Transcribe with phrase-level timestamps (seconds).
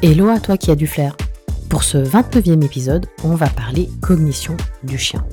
[0.00, 1.16] Hello à toi qui as du flair.
[1.68, 5.26] Pour ce 29e épisode, on va parler cognition du chien.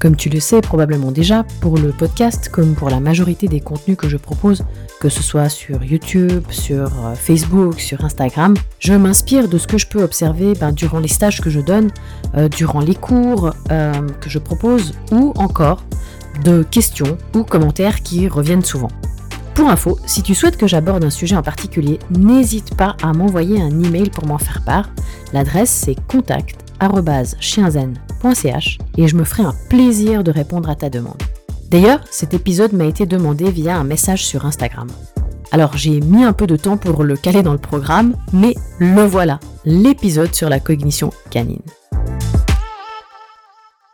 [0.00, 3.98] Comme tu le sais probablement déjà, pour le podcast comme pour la majorité des contenus
[3.98, 4.64] que je propose,
[4.98, 9.76] que ce soit sur YouTube, sur euh, Facebook, sur Instagram, je m'inspire de ce que
[9.76, 11.90] je peux observer ben, durant les stages que je donne,
[12.34, 15.82] euh, durant les cours euh, que je propose, ou encore
[16.44, 18.90] de questions ou commentaires qui reviennent souvent.
[19.56, 23.62] Pour info, si tu souhaites que j'aborde un sujet en particulier, n'hésite pas à m'envoyer
[23.62, 24.90] un email pour m'en faire part.
[25.32, 31.22] L'adresse c'est contact@chienzen.ch et je me ferai un plaisir de répondre à ta demande.
[31.70, 34.88] D'ailleurs, cet épisode m'a été demandé via un message sur Instagram.
[35.52, 39.06] Alors j'ai mis un peu de temps pour le caler dans le programme, mais le
[39.06, 41.62] voilà, l'épisode sur la cognition canine.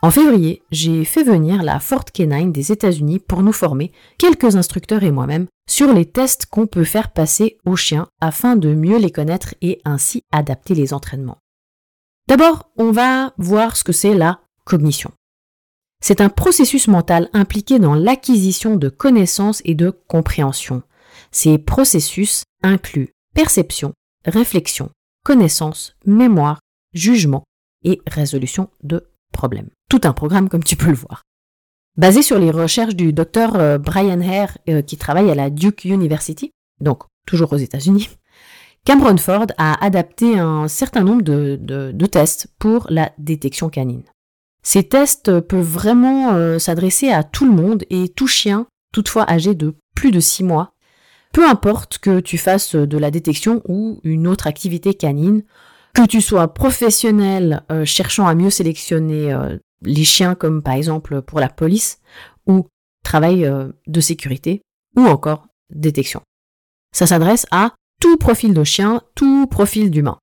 [0.05, 5.05] En février, j'ai fait venir la Fort Canine des États-Unis pour nous former, quelques instructeurs
[5.05, 9.11] et moi-même, sur les tests qu'on peut faire passer aux chiens afin de mieux les
[9.11, 11.39] connaître et ainsi adapter les entraînements.
[12.29, 15.11] D'abord, on va voir ce que c'est la cognition.
[16.01, 20.83] C'est un processus mental impliqué dans l'acquisition de connaissances et de compréhension.
[21.31, 23.93] Ces processus incluent perception,
[24.25, 24.91] réflexion,
[25.25, 26.59] connaissance, mémoire,
[26.93, 27.45] jugement
[27.85, 31.23] et résolution de problèmes tout un programme comme tu peux le voir.
[31.99, 35.85] Basé sur les recherches du docteur euh, Brian Hare euh, qui travaille à la Duke
[35.85, 38.09] University, donc toujours aux États-Unis,
[38.87, 44.05] Cameron Ford a adapté un certain nombre de, tests pour la détection canine.
[44.63, 49.55] Ces tests peuvent vraiment euh, s'adresser à tout le monde et tout chien, toutefois âgé
[49.55, 50.73] de plus de 6 mois,
[51.33, 55.43] peu importe que tu fasses de la détection ou une autre activité canine,
[55.95, 59.35] que tu sois professionnel cherchant à mieux sélectionner
[59.85, 61.99] les chiens comme par exemple pour la police
[62.47, 62.67] ou
[63.05, 64.63] travail euh, de sécurité
[64.97, 66.23] ou encore détection.
[66.95, 70.19] Ça s'adresse à tout profil de chien, tout profil d'humain.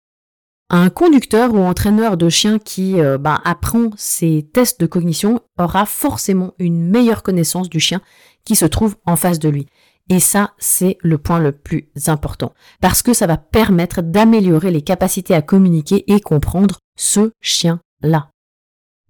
[0.69, 5.85] Un conducteur ou entraîneur de chien qui euh, ben, apprend ces tests de cognition aura
[5.85, 8.01] forcément une meilleure connaissance du chien
[8.45, 9.65] qui se trouve en face de lui.
[10.09, 12.53] Et ça, c'est le point le plus important.
[12.81, 18.29] Parce que ça va permettre d'améliorer les capacités à communiquer et comprendre ce chien-là.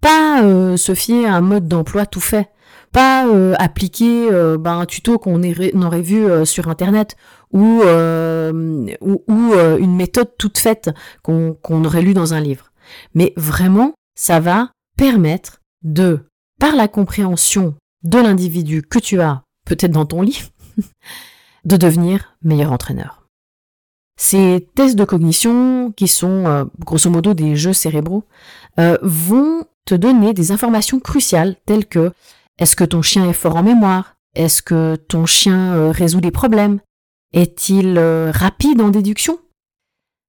[0.00, 2.50] Pas euh, se fier à un mode d'emploi tout fait.
[2.92, 5.42] Pas euh, appliquer euh, ben, un tuto qu'on
[5.82, 7.16] aurait vu sur Internet
[7.52, 10.90] ou, ou, une méthode toute faite
[11.22, 12.72] qu'on aurait lu dans un livre.
[13.14, 16.20] Mais vraiment, ça va permettre de,
[16.58, 20.50] par la compréhension de l'individu que tu as, peut-être dans ton lit,
[21.64, 23.26] de devenir meilleur entraîneur.
[24.18, 28.24] Ces tests de cognition, qui sont grosso modo des jeux cérébraux,
[29.02, 29.64] vont
[29.94, 32.12] donner des informations cruciales telles que
[32.58, 34.16] est-ce que ton chien est fort en mémoire?
[34.34, 36.80] Est-ce que ton chien euh, résout des problèmes?
[37.32, 39.38] Est-il euh, rapide en déduction?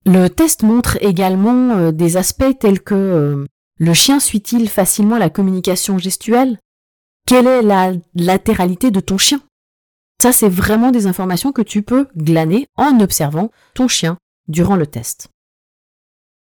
[0.06, 3.46] Le test montre également euh, des aspects tels que
[3.78, 6.58] le chien suit-il facilement la communication gestuelle?
[7.28, 9.42] Quelle est la latéralité de ton chien?
[10.22, 14.18] Ça, c'est vraiment des informations que tu peux glaner en observant ton chien
[14.48, 15.30] durant le test.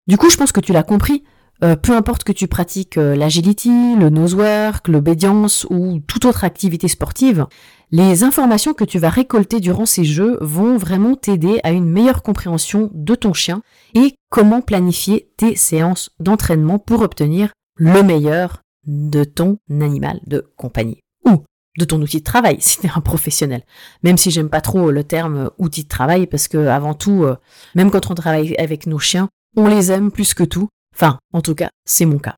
[0.07, 1.23] Du coup, je pense que tu l'as compris,
[1.63, 6.87] euh, peu importe que tu pratiques euh, l'agility, le nosework, l'obédience ou toute autre activité
[6.87, 7.45] sportive,
[7.91, 12.23] les informations que tu vas récolter durant ces jeux vont vraiment t'aider à une meilleure
[12.23, 13.61] compréhension de ton chien
[13.93, 20.99] et comment planifier tes séances d'entraînement pour obtenir le meilleur de ton animal de compagnie
[21.27, 21.43] ou
[21.77, 23.63] de ton outil de travail si tu es un professionnel.
[24.03, 27.35] Même si j'aime pas trop le terme outil de travail parce que avant tout, euh,
[27.75, 31.41] même quand on travaille avec nos chiens, on les aime plus que tout Enfin, en
[31.41, 32.35] tout cas, c'est mon cas.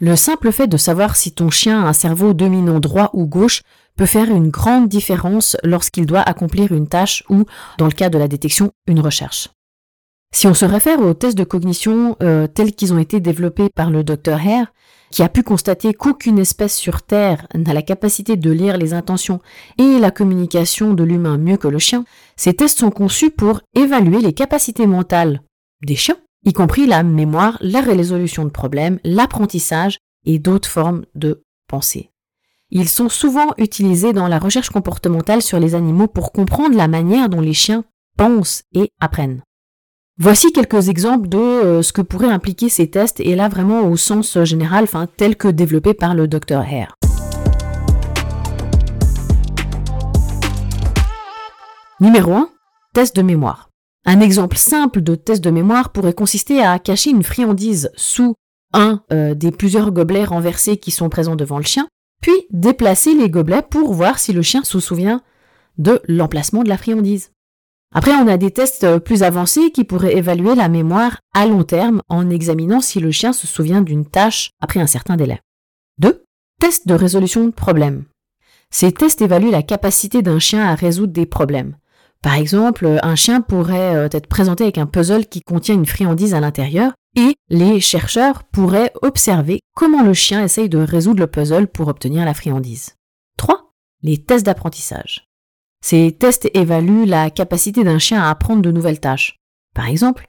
[0.00, 3.62] Le simple fait de savoir si ton chien a un cerveau dominant droit ou gauche
[3.96, 7.44] peut faire une grande différence lorsqu'il doit accomplir une tâche ou,
[7.78, 9.50] dans le cas de la détection, une recherche.
[10.34, 13.90] Si on se réfère aux tests de cognition euh, tels qu'ils ont été développés par
[13.90, 14.72] le Dr Hare,
[15.10, 19.40] qui a pu constater qu'aucune espèce sur Terre n'a la capacité de lire les intentions
[19.78, 22.04] et la communication de l'humain mieux que le chien,
[22.34, 25.42] ces tests sont conçus pour évaluer les capacités mentales
[25.86, 31.44] des chiens y compris la mémoire, la résolution de problèmes, l'apprentissage et d'autres formes de
[31.68, 32.10] pensée.
[32.70, 37.28] Ils sont souvent utilisés dans la recherche comportementale sur les animaux pour comprendre la manière
[37.28, 37.84] dont les chiens
[38.16, 39.42] pensent et apprennent.
[40.18, 43.96] Voici quelques exemples de euh, ce que pourraient impliquer ces tests et là vraiment au
[43.96, 44.86] sens général,
[45.16, 46.94] tel que développé par le Dr Hare.
[52.00, 52.48] Numéro 1.
[52.94, 53.71] Test de mémoire.
[54.04, 58.34] Un exemple simple de test de mémoire pourrait consister à cacher une friandise sous
[58.72, 61.86] un euh, des plusieurs gobelets renversés qui sont présents devant le chien,
[62.20, 65.22] puis déplacer les gobelets pour voir si le chien se souvient
[65.78, 67.30] de l'emplacement de la friandise.
[67.94, 72.00] Après, on a des tests plus avancés qui pourraient évaluer la mémoire à long terme
[72.08, 75.40] en examinant si le chien se souvient d'une tâche après un certain délai.
[75.98, 76.24] 2.
[76.58, 78.04] Test de résolution de problèmes.
[78.70, 81.76] Ces tests évaluent la capacité d'un chien à résoudre des problèmes.
[82.22, 86.34] Par exemple, un chien pourrait euh, être présenté avec un puzzle qui contient une friandise
[86.34, 91.66] à l'intérieur et les chercheurs pourraient observer comment le chien essaye de résoudre le puzzle
[91.66, 92.94] pour obtenir la friandise.
[93.38, 93.72] 3.
[94.02, 95.28] Les tests d'apprentissage.
[95.84, 99.40] Ces tests évaluent la capacité d'un chien à apprendre de nouvelles tâches.
[99.74, 100.28] Par exemple,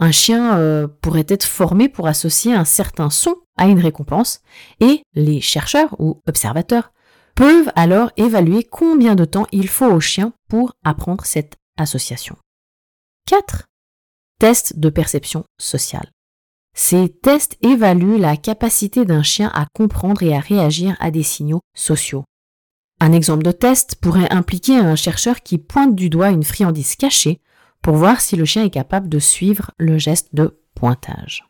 [0.00, 4.40] un chien euh, pourrait être formé pour associer un certain son à une récompense
[4.80, 6.90] et les chercheurs ou observateurs
[7.34, 12.36] peuvent alors évaluer combien de temps il faut au chien pour apprendre cette association.
[13.26, 13.64] 4.
[14.38, 16.10] Tests de perception sociale.
[16.76, 21.60] Ces tests évaluent la capacité d'un chien à comprendre et à réagir à des signaux
[21.74, 22.24] sociaux.
[23.00, 27.40] Un exemple de test pourrait impliquer un chercheur qui pointe du doigt une friandise cachée
[27.80, 31.44] pour voir si le chien est capable de suivre le geste de pointage.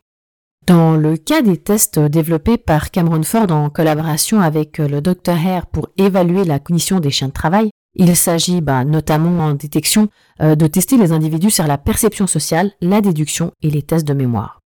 [0.67, 5.67] Dans le cas des tests développés par Cameron Ford en collaboration avec le Dr Hare
[5.67, 10.09] pour évaluer la cognition des chiens de travail, il s'agit bah, notamment en détection
[10.41, 14.15] euh, de tester les individus sur la perception sociale, la déduction et les tests de
[14.15, 14.59] mémoire.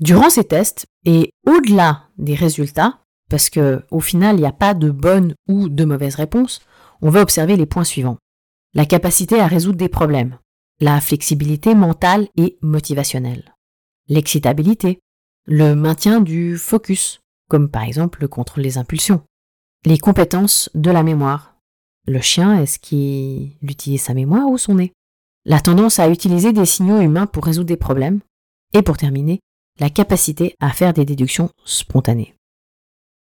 [0.00, 2.98] Durant ces tests, et au-delà des résultats,
[3.30, 6.62] parce que au final il n'y a pas de bonne ou de mauvaise réponse,
[7.00, 8.18] on va observer les points suivants.
[8.74, 10.36] La capacité à résoudre des problèmes,
[10.80, 13.54] la flexibilité mentale et motivationnelle,
[14.08, 15.00] l'excitabilité,
[15.50, 19.22] le maintien du focus, comme par exemple le contrôle des impulsions,
[19.86, 21.54] les compétences de la mémoire.
[22.06, 24.92] Le chien, est-ce qu'il utilise sa mémoire ou son nez?
[25.46, 28.20] La tendance à utiliser des signaux humains pour résoudre des problèmes.
[28.74, 29.40] Et pour terminer,
[29.80, 32.34] la capacité à faire des déductions spontanées.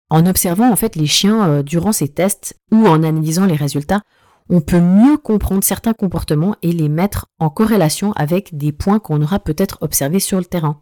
[0.09, 4.03] En observant en fait les chiens euh, durant ces tests ou en analysant les résultats,
[4.49, 9.21] on peut mieux comprendre certains comportements et les mettre en corrélation avec des points qu'on
[9.21, 10.79] aura peut-être observés sur le terrain.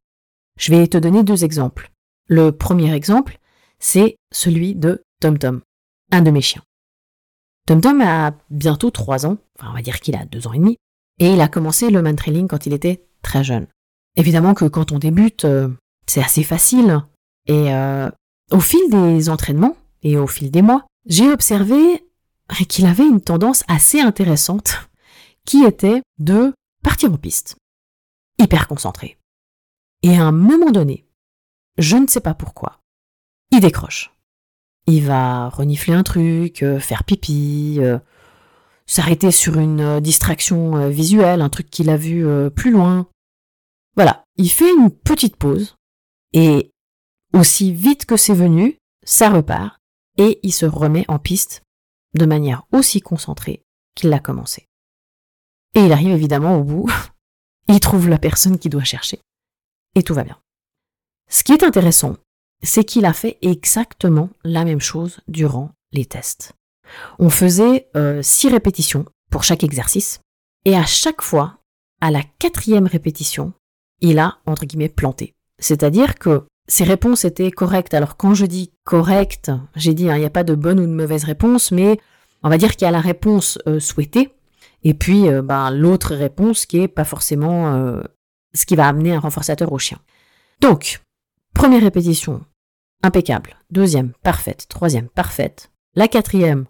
[0.59, 1.91] Je vais te donner deux exemples.
[2.27, 3.39] Le premier exemple,
[3.79, 5.61] c'est celui de TomTom,
[6.11, 6.63] un de mes chiens.
[7.65, 10.77] TomTom a bientôt trois ans, enfin on va dire qu'il a deux ans et demi,
[11.19, 13.67] et il a commencé le man trailing quand il était très jeune.
[14.15, 15.69] Évidemment que quand on débute, euh,
[16.05, 17.01] c'est assez facile,
[17.47, 18.09] et euh,
[18.51, 22.05] au fil des entraînements et au fil des mois, j'ai observé
[22.67, 24.89] qu'il avait une tendance assez intéressante
[25.45, 26.53] qui était de
[26.83, 27.55] partir en piste,
[28.39, 29.17] hyper concentré.
[30.03, 31.07] Et à un moment donné,
[31.77, 32.81] je ne sais pas pourquoi,
[33.51, 34.13] il décroche.
[34.85, 37.97] Il va renifler un truc, euh, faire pipi, euh,
[38.85, 43.07] s'arrêter sur une euh, distraction visuelle, un truc qu'il a vu plus loin.
[43.95, 45.77] Voilà, il fait une petite pause
[46.33, 46.71] et
[47.33, 49.77] aussi vite que c'est venu, ça repart
[50.17, 51.63] et il se remet en piste
[52.13, 53.63] de manière aussi concentrée
[53.95, 54.67] qu'il l'a commencé.
[55.75, 56.91] Et il arrive évidemment au bout,
[57.69, 59.21] il trouve la personne qu'il doit chercher
[59.95, 60.37] et tout va bien.
[61.29, 62.17] Ce qui est intéressant,
[62.61, 66.53] c'est qu'il a fait exactement la même chose durant les tests.
[67.19, 70.21] On faisait euh, six répétitions pour chaque exercice,
[70.65, 71.57] et à chaque fois,
[72.01, 73.53] à la quatrième répétition,
[74.01, 75.33] il a, entre guillemets, planté.
[75.59, 77.93] C'est-à-dire que ses réponses étaient correctes.
[77.93, 80.85] Alors quand je dis correcte, j'ai dit, hein, il n'y a pas de bonne ou
[80.85, 81.99] de mauvaise réponse, mais
[82.43, 84.33] on va dire qu'il y a la réponse euh, souhaitée,
[84.83, 88.01] et puis euh, ben, l'autre réponse qui est pas forcément
[88.53, 90.00] ce qui va amener un renforçateur au chien.
[90.62, 91.01] Donc,
[91.53, 92.45] première répétition,
[93.01, 93.55] impeccable.
[93.69, 94.67] Deuxième, parfaite.
[94.69, 95.72] Troisième, parfaite.
[95.95, 96.65] La quatrième,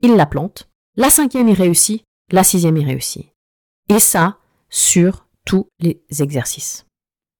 [0.00, 0.68] il la plante.
[0.96, 2.04] La cinquième, il réussit.
[2.30, 3.26] La sixième, il réussit.
[3.88, 6.86] Et ça, sur tous les exercices.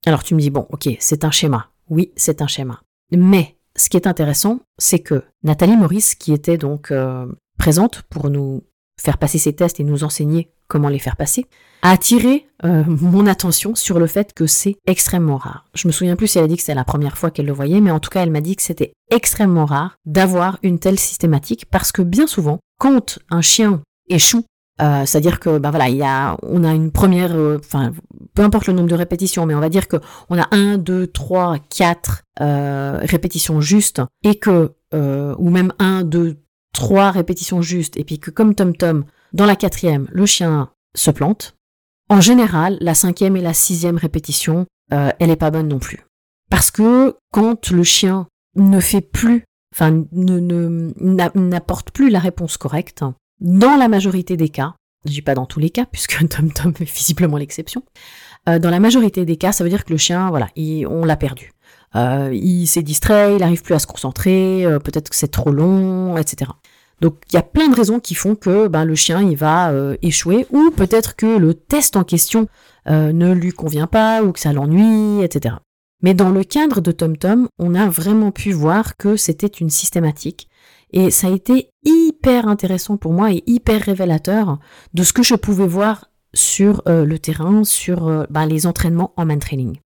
[0.07, 1.71] Alors tu me dis, bon, ok, c'est un schéma.
[1.89, 2.83] Oui, c'est un schéma.
[3.11, 7.27] Mais ce qui est intéressant, c'est que Nathalie Maurice, qui était donc euh,
[7.59, 8.63] présente pour nous
[9.01, 11.47] faire passer ces tests et nous enseigner comment les faire passer,
[11.85, 15.67] a attiré euh, mon attention sur le fait que c'est extrêmement rare.
[15.75, 17.53] Je me souviens plus si elle a dit que c'était la première fois qu'elle le
[17.53, 20.99] voyait, mais en tout cas elle m'a dit que c'était extrêmement rare d'avoir une telle
[20.99, 24.45] systématique parce que bien souvent, quand un chien échoue,
[24.81, 27.93] euh, c'est-à-dire que ben voilà, il y a, on a une première, euh, enfin
[28.35, 29.99] peu importe le nombre de répétitions, mais on va dire que
[30.31, 36.39] on a un, deux, trois, quatre répétitions justes et que ou même un, deux,
[36.73, 41.11] trois répétitions justes et puis que comme Tom Tom dans la quatrième, le chien se
[41.11, 41.57] plante.
[42.09, 46.07] En général, la cinquième et la sixième répétition, euh, elle n'est pas bonne non plus.
[46.51, 53.05] Parce que quand le chien ne fait plus, enfin, n'apporte plus la réponse correcte,
[53.41, 54.75] dans la majorité des cas,
[55.05, 57.83] je dis pas dans tous les cas, puisque Tom Tom est visiblement l'exception,
[58.49, 60.49] euh, dans la majorité des cas, ça veut dire que le chien, voilà,
[60.89, 61.51] on l'a perdu.
[61.97, 66.17] Euh, il s'est distrait, il n'arrive plus à se concentrer, peut-être que c'est trop long,
[66.17, 66.53] etc.
[67.01, 69.71] Donc il y a plein de raisons qui font que ben, le chien il va
[69.71, 72.49] euh, échouer ou peut-être que le test en question
[72.89, 75.57] euh, ne lui convient pas ou que ça l'ennuie, etc.
[76.03, 80.49] Mais dans le cadre de TomTom, on a vraiment pu voir que c'était une systématique
[80.93, 84.59] et ça a été hyper intéressant pour moi et hyper révélateur
[84.93, 89.25] de ce que je pouvais voir sur euh, le terrain, sur ben, les entraînements en
[89.25, 89.79] man training.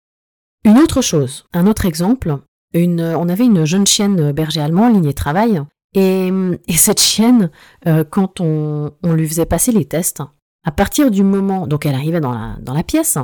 [0.65, 2.37] Une autre chose, un autre exemple,
[2.75, 5.63] on avait une jeune chienne berger allemand, lignée travail,
[5.97, 7.49] et, cette chienne,
[7.87, 10.21] euh, quand on, lui faisait passer les tests,
[10.63, 13.17] à partir du moment, donc elle arrivait dans la, pièce,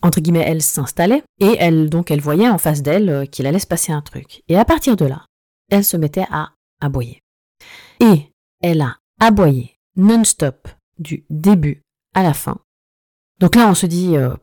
[0.00, 3.58] entre guillemets, elle s'installait, et elle, donc elle voyait en face d'elle euh, qu'il allait
[3.58, 4.42] se passer un truc.
[4.48, 5.24] Et à partir de là,
[5.70, 7.20] elle se mettait à aboyer.
[7.98, 8.30] Et
[8.62, 10.68] elle a aboyé non-stop
[10.98, 11.82] du début
[12.14, 12.58] à la fin.
[13.40, 14.34] Donc là, on se dit, euh,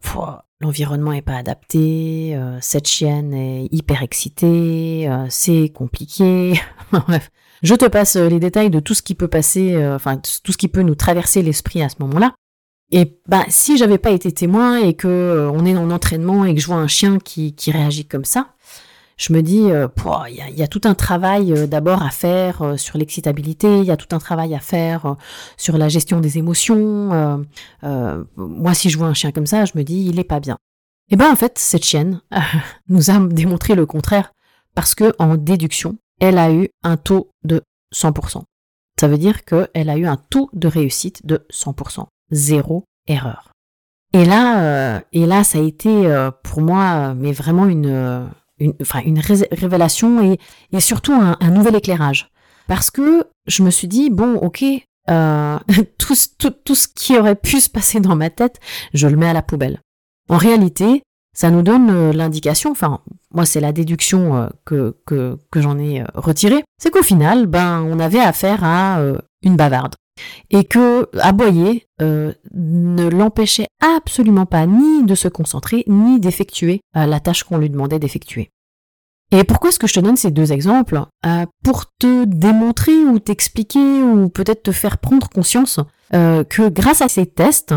[0.60, 6.60] l'environnement n'est pas adapté, cette chienne est hyper excitée, c'est compliqué.
[6.92, 7.32] Bref,
[7.62, 10.52] je te passe euh, les détails de tout ce qui peut passer, euh, enfin tout
[10.52, 12.34] ce qui peut nous traverser l'esprit à ce moment-là.
[12.92, 16.54] Et bah si j'avais pas été témoin et que euh, on est en entraînement et
[16.54, 18.48] que je vois un chien qui, réagit comme ça,
[19.16, 22.98] je me dis, il y, a, y, a, tout un travail d'abord à faire sur
[22.98, 25.16] l'excitabilité, il y a tout un travail à faire
[25.58, 27.46] sur la gestion des émotions.
[27.84, 30.58] moi, si je vois un chien comme ça, je me dis, il est pas bien.
[31.12, 32.22] Et ben en fait, cette chienne
[32.90, 34.34] nous a démontré le contraire,
[34.74, 37.64] parce que en déduction, elle a eu un taux de
[37.94, 38.44] 100%.
[39.00, 42.06] Ça veut dire qu'elle a eu un taux de réussite de 100%.
[42.30, 43.52] Zéro erreur.
[44.14, 49.20] Et là, euh, et là, ça a été euh, pour moi, mais vraiment une, une
[49.20, 50.38] révélation
[50.72, 52.30] et, surtout un, nouvel éclairage.
[52.68, 54.64] Parce que je me suis dit, bon, ok,
[55.10, 55.60] euh,
[55.98, 58.60] tout ce qui aurait pu se passer dans ma tête,
[58.94, 59.80] je le mets à la poubelle.
[60.30, 61.02] En réalité,
[61.34, 63.00] ça nous donne euh, l'indication, enfin
[63.34, 68.00] moi c'est la déduction euh, que, j'en ai euh, retirée, c'est qu'au final, ben on
[68.00, 69.02] avait affaire à
[69.44, 69.96] une bavarde.
[70.50, 77.44] Et que aboyer ne l'empêchait absolument pas ni de se concentrer, ni d'effectuer la tâche
[77.44, 78.50] qu'on lui demandait d'effectuer.
[79.32, 81.02] Et pourquoi est-ce que je te donne ces deux exemples?
[81.64, 85.80] Pour te démontrer ou t'expliquer ou peut-être te faire prendre conscience
[86.12, 87.74] que grâce à ces tests,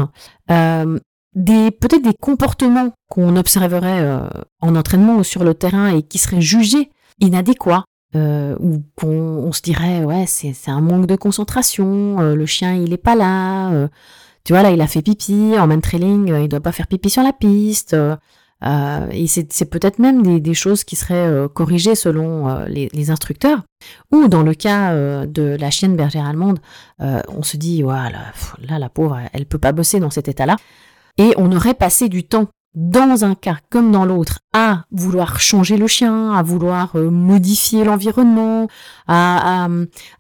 [1.35, 4.21] des peut-être des comportements qu'on observerait euh,
[4.61, 9.61] en entraînement ou sur le terrain et qui seraient jugés inadéquats euh, ou qu'on se
[9.61, 13.88] dirait ouais c'est un manque de concentration euh, le chien il est pas là
[14.45, 17.11] tu vois là il a fait pipi en main trailing il doit pas faire pipi
[17.11, 17.97] sur la piste
[19.11, 23.61] et c'est peut-être même des, choses qui seraient corrigées selon les, instructeurs.
[24.11, 26.61] Ou dans le cas de la chienne bergère allemande,
[26.99, 28.33] on se dit, voilà,
[28.67, 30.57] là, la pauvre, elle peut pas bosser dans cet état-là.
[31.18, 35.76] Et on aurait passé du temps dans un cas comme dans l'autre, à vouloir changer
[35.76, 38.66] le chien, à vouloir euh, modifier l'environnement,
[39.06, 39.68] à,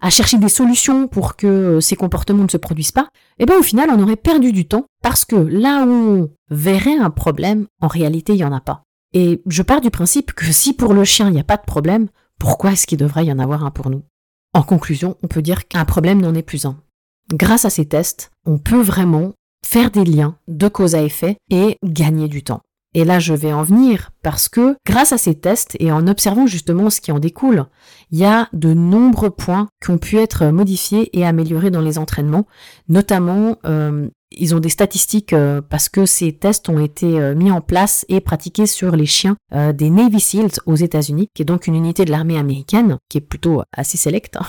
[0.08, 3.08] chercher des solutions pour que euh, ces comportements ne se produisent pas,
[3.38, 6.30] et eh bien au final on aurait perdu du temps parce que là où on
[6.50, 8.82] verrait un problème, en réalité il n'y en a pas.
[9.12, 11.62] Et je pars du principe que si pour le chien il n'y a pas de
[11.66, 12.08] problème,
[12.38, 14.02] pourquoi est-ce qu'il devrait y en avoir un pour nous?
[14.52, 16.76] En conclusion, on peut dire qu'un problème n'en est plus un.
[17.32, 19.32] Grâce à ces tests, on peut vraiment
[19.64, 22.60] faire des liens de cause à effet et gagner du temps.
[22.94, 26.46] Et là, je vais en venir parce que grâce à ces tests et en observant
[26.46, 27.66] justement ce qui en découle,
[28.12, 31.98] il y a de nombreux points qui ont pu être modifiés et améliorés dans les
[31.98, 32.46] entraînements.
[32.88, 37.50] Notamment, euh, ils ont des statistiques euh, parce que ces tests ont été euh, mis
[37.50, 41.66] en place et pratiqués sur les chiens des Navy SEALs aux États-Unis, qui est donc
[41.66, 44.36] une unité de l'armée américaine, qui est plutôt assez sélecte.
[44.36, 44.46] Hein.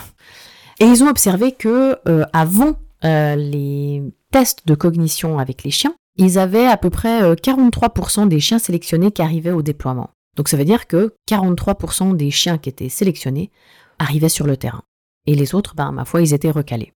[0.79, 1.97] Et ils ont observé que
[2.33, 4.01] avant les
[4.35, 8.59] tests de cognition avec les chiens, ils avaient à peu près 43% euh, des chiens
[8.59, 10.09] sélectionnés qui arrivaient au déploiement.
[10.35, 13.49] Donc ça veut dire que 43% des chiens qui étaient sélectionnés
[13.97, 14.83] arrivaient sur le terrain.
[15.25, 16.91] Et les autres, ben, ma foi, ils étaient recalés.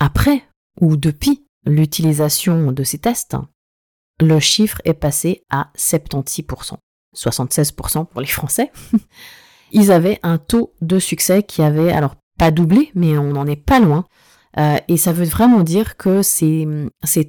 [0.00, 0.42] Après,
[0.80, 3.36] ou depuis l'utilisation de ces tests,
[4.18, 6.74] le chiffre est passé à 76%.
[7.16, 8.72] 76% pour les Français.
[9.70, 13.54] ils avaient un taux de succès qui avait, alors pas doublé, mais on n'en est
[13.54, 14.04] pas loin,
[14.58, 16.66] euh, et ça veut vraiment dire que ces,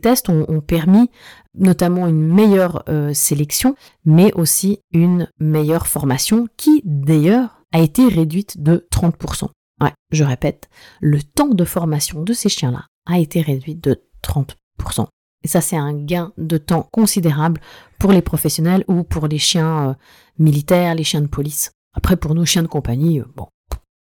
[0.02, 1.10] tests ont, permis
[1.54, 3.76] notamment une meilleure euh, sélection,
[4.06, 9.48] mais aussi une meilleure formation qui d'ailleurs a été réduite de 30%.
[9.82, 15.08] Ouais, je répète, le temps de formation de ces chiens-là a été réduit de 30%.
[15.44, 17.60] Et ça, c'est un gain de temps considérable
[17.98, 19.94] pour les professionnels ou pour les chiens euh,
[20.38, 21.72] militaires, les chiens de police.
[21.94, 23.48] Après, pour nos chiens de compagnie, bon,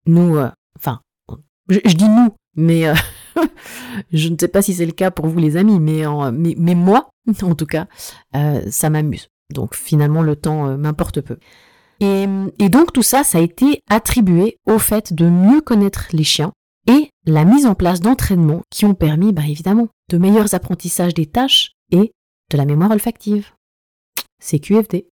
[0.08, 0.38] nous,
[0.76, 1.00] enfin,
[1.70, 2.96] je, dis nous, mais euh,
[4.12, 7.12] je ne sais pas si c'est le cas pour vous les amis, mais, moi,
[7.42, 7.88] en tout cas,
[8.36, 9.30] euh, ça m'amuse.
[9.54, 11.38] Donc finalement, le temps euh, m'importe peu.
[12.00, 12.26] Et,
[12.60, 16.52] et, donc tout ça, ça a été attribué au fait de mieux connaître les chiens
[16.88, 21.26] et la mise en place d'entraînements qui ont permis, bah, évidemment, de meilleurs apprentissages des
[21.26, 22.12] tâches et
[22.52, 23.52] de la mémoire olfactive.
[24.40, 25.08] C'est QFD.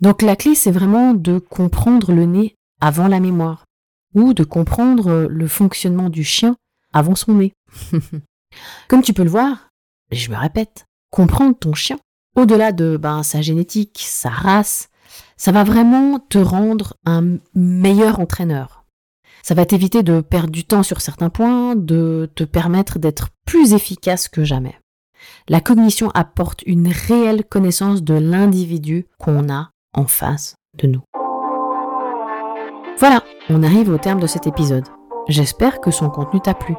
[0.00, 3.64] Donc la clé, c'est vraiment de comprendre le nez avant la mémoire,
[4.14, 6.56] ou de comprendre le fonctionnement du chien
[6.96, 7.52] avant son nez.
[8.88, 9.68] Comme tu peux le voir,
[10.10, 11.98] je me répète, comprendre ton chien,
[12.36, 14.88] au-delà de ben, sa génétique, sa race,
[15.36, 18.84] ça va vraiment te rendre un meilleur entraîneur.
[19.42, 23.74] Ça va t'éviter de perdre du temps sur certains points, de te permettre d'être plus
[23.74, 24.78] efficace que jamais.
[25.48, 31.02] La cognition apporte une réelle connaissance de l'individu qu'on a en face de nous.
[32.98, 34.86] Voilà, on arrive au terme de cet épisode.
[35.28, 36.74] J'espère que son contenu t'a plu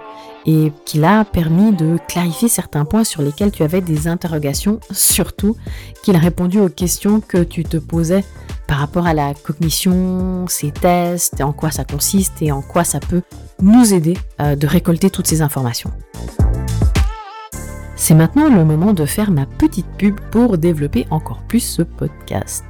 [0.45, 5.57] et qu'il a permis de clarifier certains points sur lesquels tu avais des interrogations, surtout
[6.01, 8.23] qu'il a répondu aux questions que tu te posais
[8.65, 13.01] par rapport à la cognition, ses tests, en quoi ça consiste et en quoi ça
[13.01, 13.21] peut
[13.61, 15.91] nous aider euh, de récolter toutes ces informations.
[17.97, 22.63] C'est maintenant le moment de faire ma petite pub pour développer encore plus ce podcast.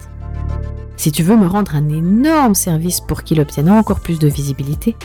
[0.96, 4.96] Si tu veux me rendre un énorme service pour qu'il obtienne encore plus de visibilité,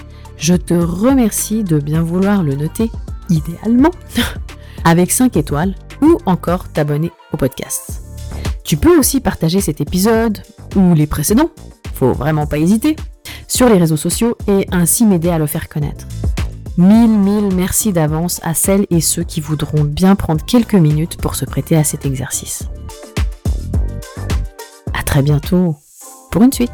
[0.42, 2.90] je te remercie de bien vouloir le noter,
[3.30, 3.92] idéalement,
[4.84, 8.02] avec 5 étoiles ou encore t'abonner au podcast.
[8.64, 10.42] Tu peux aussi partager cet épisode
[10.74, 11.50] ou les précédents,
[11.94, 12.96] faut vraiment pas hésiter,
[13.46, 16.06] sur les réseaux sociaux et ainsi m'aider à le faire connaître.
[16.76, 21.36] Mille, mille merci d'avance à celles et ceux qui voudront bien prendre quelques minutes pour
[21.36, 22.64] se prêter à cet exercice.
[24.92, 25.76] À très bientôt
[26.32, 26.72] pour une suite.